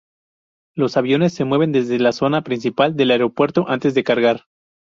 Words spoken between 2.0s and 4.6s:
zona principal del aeropuerto antes de cargar.